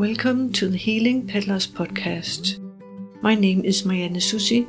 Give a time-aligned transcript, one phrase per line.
[0.00, 2.58] Welcome to the Healing Pet Loss podcast.
[3.20, 4.66] My name is Marianne Susi.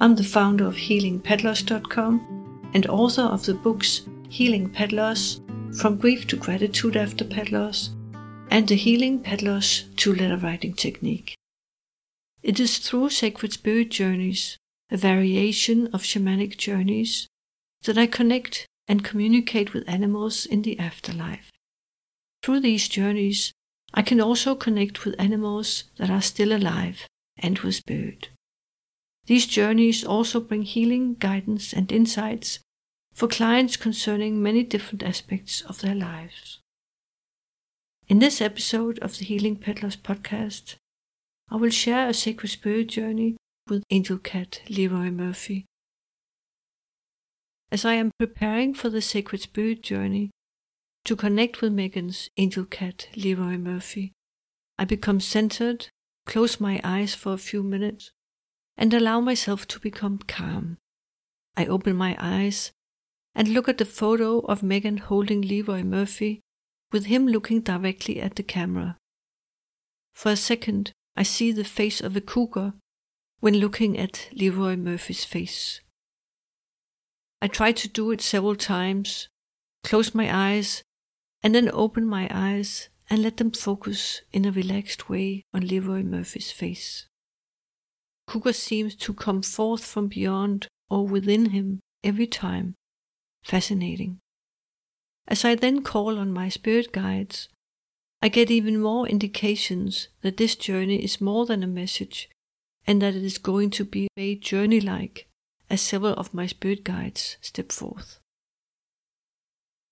[0.00, 5.42] I'm the founder of HealingPetLoss.com and author of the books Healing Pet Loss,
[5.78, 7.90] From Grief to Gratitude After Pet Loss,
[8.48, 11.36] and the Healing Pet Loss two letter writing technique.
[12.42, 14.56] It is through sacred spirit journeys,
[14.90, 17.26] a variation of shamanic journeys,
[17.82, 21.50] that I connect and communicate with animals in the afterlife.
[22.42, 23.52] Through these journeys,
[23.94, 27.06] I can also connect with animals that are still alive
[27.36, 28.30] and with spirit.
[29.26, 32.58] These journeys also bring healing, guidance, and insights
[33.14, 36.58] for clients concerning many different aspects of their lives.
[38.08, 40.76] In this episode of the Healing Pet Loss podcast,
[41.50, 43.36] I will share a sacred spirit journey
[43.68, 45.66] with Angel Cat Leroy Murphy.
[47.70, 50.30] As I am preparing for the sacred spirit journey,
[51.04, 54.12] to connect with Megan's angel cat, Leroy Murphy,
[54.78, 55.88] I become centered,
[56.26, 58.12] close my eyes for a few minutes,
[58.76, 60.78] and allow myself to become calm.
[61.56, 62.72] I open my eyes
[63.34, 66.40] and look at the photo of Megan holding Leroy Murphy,
[66.90, 68.96] with him looking directly at the camera.
[70.14, 72.74] For a second, I see the face of a cougar
[73.40, 75.80] when looking at Leroy Murphy's face.
[77.40, 79.28] I try to do it several times,
[79.82, 80.82] close my eyes,
[81.42, 86.02] and then open my eyes and let them focus in a relaxed way on Leroy
[86.02, 87.06] Murphy's face.
[88.26, 92.74] Cougar seems to come forth from beyond or within him every time.
[93.42, 94.18] Fascinating.
[95.26, 97.48] As I then call on my spirit guides,
[98.22, 102.30] I get even more indications that this journey is more than a message
[102.86, 105.26] and that it is going to be a journey like
[105.68, 108.20] as several of my spirit guides step forth.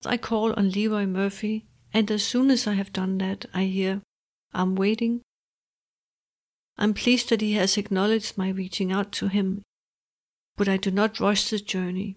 [0.05, 4.01] I call on Leroy Murphy, and as soon as I have done that, I hear,
[4.53, 5.21] I'm waiting.
[6.77, 9.61] I'm pleased that he has acknowledged my reaching out to him,
[10.57, 12.15] but I do not rush the journey.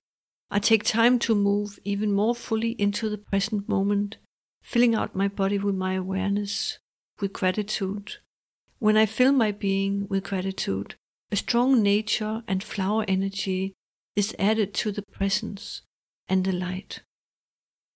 [0.50, 4.16] I take time to move even more fully into the present moment,
[4.62, 6.78] filling out my body with my awareness,
[7.20, 8.16] with gratitude.
[8.78, 10.94] When I fill my being with gratitude,
[11.30, 13.74] a strong nature and flower energy
[14.16, 15.82] is added to the presence
[16.28, 17.02] and the light.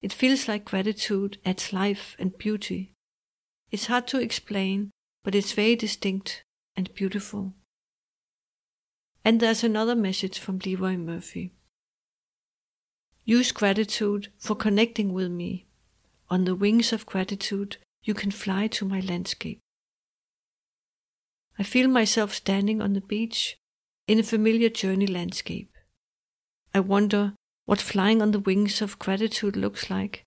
[0.01, 2.93] It feels like gratitude adds life and beauty.
[3.71, 4.91] It's hard to explain,
[5.25, 6.45] but it's very distinct
[6.77, 7.55] and beautiful.
[9.25, 11.53] And there's another message from Leroy Murphy.
[13.25, 15.67] Use gratitude for connecting with me.
[16.31, 19.61] On the wings of gratitude, you can fly to my landscape.
[21.59, 23.59] I feel myself standing on the beach
[24.07, 25.73] in a familiar journey landscape.
[26.73, 27.35] I wonder
[27.69, 30.25] what flying on the wings of gratitude looks like.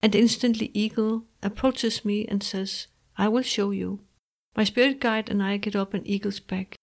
[0.00, 2.86] And instantly Eagle approaches me and says,
[3.18, 3.98] I will show you.
[4.56, 6.76] My spirit guide and I get up on Eagle's back.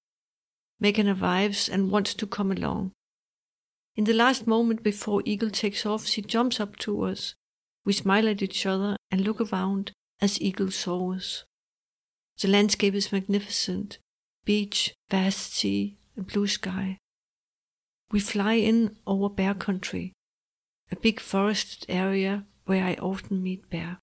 [0.82, 2.92] Megan arrives and wants to come along.
[3.96, 7.36] In the last moment before Eagle takes off, she jumps up to us.
[7.86, 11.46] We smile at each other and look around as Eagle soars.
[12.42, 13.98] The landscape is magnificent
[14.44, 16.98] beach, vast sea, and blue sky.
[18.12, 20.14] We fly in over bear country,
[20.92, 24.00] a big forested area where I often meet bear.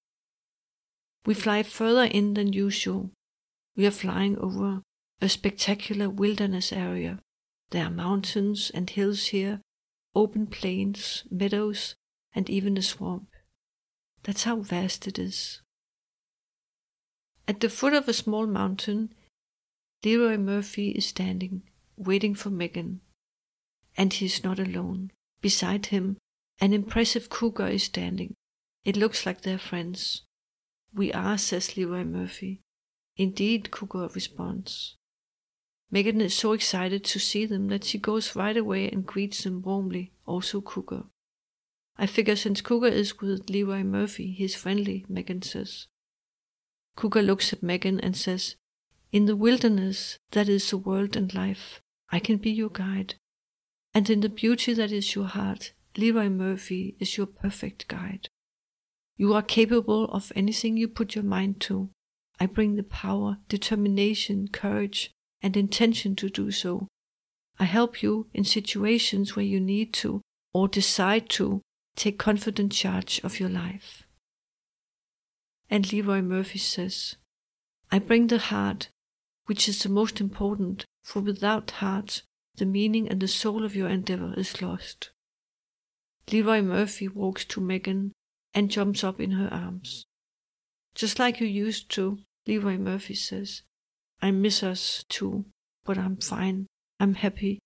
[1.24, 3.10] We fly further in than usual.
[3.74, 4.82] We are flying over
[5.20, 7.18] a spectacular wilderness area.
[7.70, 9.60] There are mountains and hills here,
[10.14, 11.96] open plains, meadows,
[12.32, 13.28] and even a swamp.
[14.22, 15.62] That's how vast it is.
[17.48, 19.14] At the foot of a small mountain,
[20.04, 21.62] Leroy Murphy is standing,
[21.96, 23.00] waiting for Megan
[23.96, 25.10] and he is not alone.
[25.40, 26.18] Beside him,
[26.60, 28.34] an impressive cougar is standing.
[28.84, 30.22] It looks like they're friends.
[30.94, 32.62] We are, says Leroy Murphy.
[33.16, 34.96] Indeed, Cougar responds.
[35.90, 39.62] Megan is so excited to see them that she goes right away and greets them
[39.62, 41.04] warmly, also Cougar.
[41.96, 45.86] I figure since Cougar is with Leroy Murphy, he's friendly, Megan says.
[46.96, 48.56] Cougar looks at Megan and says,
[49.12, 51.80] In the wilderness, that is the world and life,
[52.10, 53.14] I can be your guide
[53.96, 58.28] and in the beauty that is your heart, Leroy Murphy is your perfect guide.
[59.16, 61.88] You are capable of anything you put your mind to.
[62.38, 66.88] I bring the power, determination, courage, and intention to do so.
[67.58, 70.20] I help you in situations where you need to
[70.52, 71.62] or decide to
[71.96, 74.02] take confident charge of your life.
[75.70, 77.16] And Leroy Murphy says,
[77.90, 78.90] I bring the heart,
[79.46, 82.20] which is the most important, for without heart
[82.56, 85.10] the meaning and the soul of your endeavor is lost.
[86.30, 88.12] Leroy Murphy walks to Megan
[88.54, 90.06] and jumps up in her arms.
[90.94, 93.62] Just like you used to, Leroy Murphy says,
[94.22, 95.44] I miss us too,
[95.84, 96.66] but I'm fine.
[96.98, 97.58] I'm happy.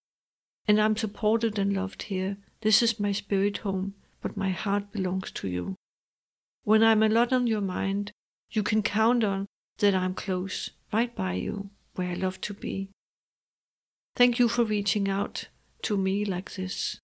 [0.66, 2.36] And I'm supported and loved here.
[2.62, 5.76] This is my spirit home, but my heart belongs to you.
[6.64, 8.12] When I'm a lot on your mind,
[8.50, 9.46] you can count on
[9.78, 12.90] that I'm close, right by you, where I love to be.
[14.16, 15.48] Thank you for reaching out
[15.82, 16.98] to me like this.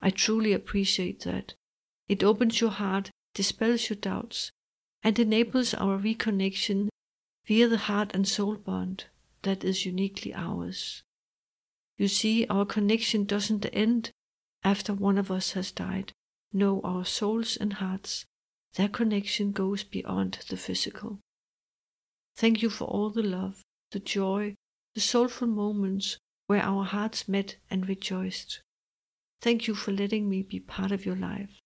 [0.00, 1.54] I truly appreciate that.
[2.08, 4.50] It opens your heart, dispels your doubts,
[5.02, 6.88] and enables our reconnection
[7.46, 9.04] via the heart and soul bond
[9.42, 11.02] that is uniquely ours.
[11.96, 14.10] You see, our connection doesn't end
[14.62, 16.12] after one of us has died.
[16.52, 18.24] No, our souls and hearts,
[18.74, 21.20] their connection goes beyond the physical.
[22.36, 23.62] Thank you for all the love,
[23.92, 24.54] the joy,
[24.94, 28.60] the soulful moments where our hearts met and rejoiced.
[29.40, 31.60] Thank you for letting me be part of your life.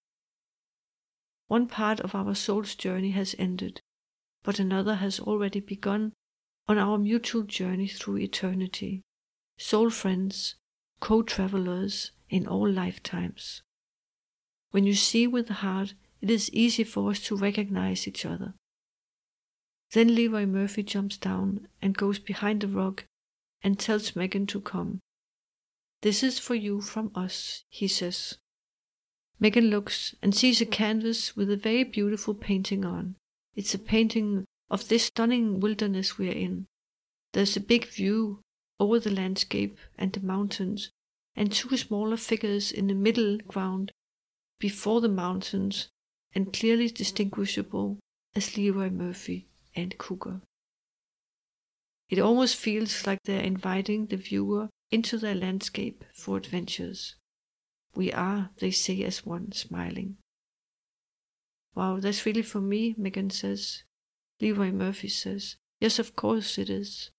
[1.49, 3.81] One part of our soul's journey has ended,
[4.43, 6.13] but another has already begun
[6.69, 9.03] on our mutual journey through eternity.
[9.59, 10.55] Soul friends,
[11.01, 13.63] co travelers in all lifetimes.
[14.71, 18.55] When you see with the heart, it is easy for us to recognize each other.
[19.93, 23.07] Then Leroy Murphy jumps down and goes behind the rock
[23.63, 25.01] and tells Megan to come.
[26.03, 28.39] This is for you from us, he says.
[29.39, 33.17] Megan looks and sees a canvas with a very beautiful painting on.
[33.55, 36.67] It's a painting of this stunning wilderness we're in.
[37.33, 38.41] There's a big view
[38.79, 40.91] over the landscape and the mountains,
[41.37, 43.93] and two smaller figures in the middle ground
[44.59, 45.89] before the mountains,
[46.35, 47.99] and clearly distinguishable
[48.35, 50.41] as Leroy Murphy and Cougar.
[52.11, 57.15] It almost feels like they're inviting the viewer into their landscape for adventures.
[57.95, 60.17] We are, they say as one, smiling.
[61.77, 63.85] Wow, that's really for me, Megan says.
[64.41, 65.55] Leroy Murphy says.
[65.81, 67.11] Yes, of course it is.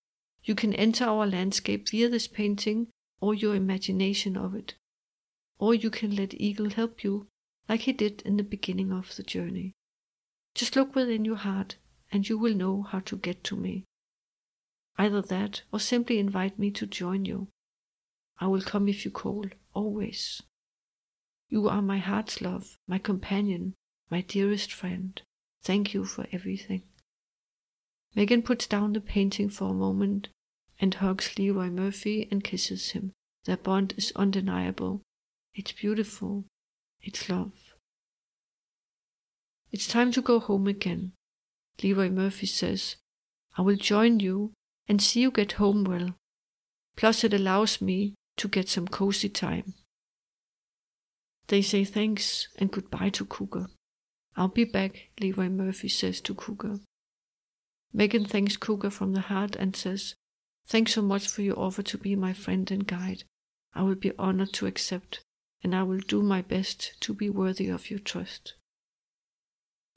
[0.44, 2.88] You can enter our landscape via this painting
[3.18, 4.74] or your imagination of it.
[5.58, 7.28] Or you can let Eagle help you,
[7.66, 9.72] like he did in the beginning of the journey.
[10.54, 11.76] Just look within your heart,
[12.10, 13.84] and you will know how to get to me.
[14.98, 17.48] Either that or simply invite me to join you.
[18.38, 20.42] I will come if you call, always.
[21.48, 23.74] You are my heart's love, my companion,
[24.10, 25.20] my dearest friend.
[25.62, 26.82] Thank you for everything.
[28.14, 30.28] Megan puts down the painting for a moment
[30.80, 33.12] and hugs Leroy Murphy and kisses him.
[33.44, 35.02] Their bond is undeniable.
[35.54, 36.44] It's beautiful.
[37.00, 37.74] It's love.
[39.70, 41.12] It's time to go home again.
[41.82, 42.96] Leroy Murphy says,
[43.56, 44.52] I will join you
[44.88, 46.14] and see you get home well.
[46.96, 49.74] Plus, it allows me to get some cozy time.
[51.48, 53.66] They say thanks and goodbye to Cougar.
[54.36, 56.80] I'll be back, Leroy Murphy says to Cougar.
[57.92, 60.14] Megan thanks Cougar from the heart and says,
[60.66, 63.24] Thanks so much for your offer to be my friend and guide.
[63.74, 65.20] I will be honored to accept,
[65.62, 68.54] and I will do my best to be worthy of your trust.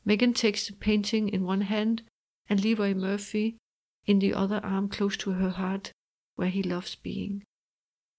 [0.04, 2.04] Megan takes the painting in one hand
[2.50, 3.58] and Leroy Murphy
[4.06, 5.92] in the other arm close to her heart,
[6.36, 7.44] where he loves being.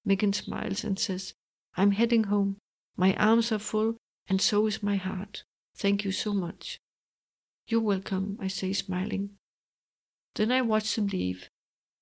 [0.05, 1.35] Megan smiles and says,
[1.77, 2.56] I'm heading home.
[2.97, 3.97] My arms are full,
[4.29, 5.44] and so is my heart.
[5.77, 6.79] Thank you so much.
[7.69, 9.31] You're welcome, I say, smiling.
[10.35, 11.49] Then I watch them leave,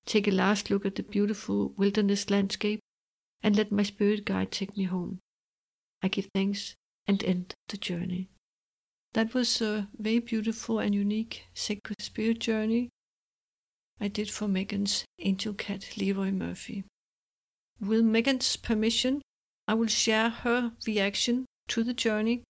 [0.05, 2.79] take a last look at the beautiful wilderness landscape,
[3.41, 5.19] and let my spirit guide take me home.
[6.01, 6.75] I give thanks
[7.07, 8.29] and end the journey.
[9.13, 12.89] That was a very beautiful and unique sacred spirit journey
[13.99, 16.83] I did for Megan's angel cat, Leroy Murphy.
[17.79, 19.21] With Megan's permission,
[19.67, 22.43] I will share her reaction to the journey.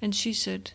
[0.00, 0.72] And she said,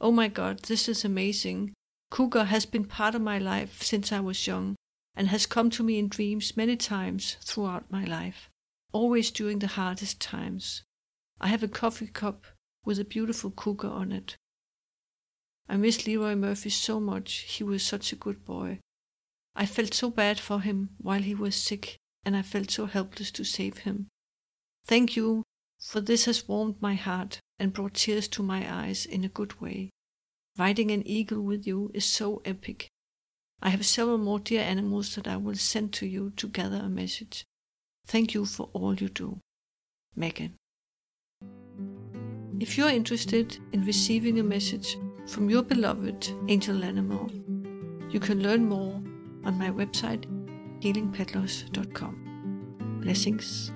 [0.00, 1.72] Oh my God, this is amazing.
[2.10, 4.76] Cougar has been part of my life since I was young
[5.14, 8.48] and has come to me in dreams many times throughout my life,
[8.92, 10.82] always during the hardest times.
[11.40, 12.44] I have a coffee cup
[12.84, 14.36] with a beautiful cougar on it.
[15.68, 17.32] I miss Leroy Murphy so much.
[17.32, 18.80] He was such a good boy.
[19.54, 23.30] I felt so bad for him while he was sick, and I felt so helpless
[23.32, 24.08] to save him.
[24.86, 25.44] Thank you,
[25.80, 29.60] for this has warmed my heart and brought tears to my eyes in a good
[29.60, 29.90] way.
[30.58, 32.88] Riding an eagle with you is so epic.
[33.62, 36.88] I have several more dear animals that I will send to you to gather a
[36.88, 37.44] message.
[38.06, 39.38] Thank you for all you do.
[40.16, 40.56] Megan.
[42.58, 47.30] If you're interested in receiving a message from your beloved angel animal,
[48.10, 49.00] you can learn more
[49.44, 50.26] on my website
[50.80, 52.18] healingpetloss.com.
[53.00, 53.72] Blessings.